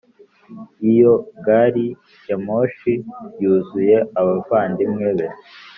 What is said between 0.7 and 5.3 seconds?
iyo gari ya moshi yuzuye abavandimwe be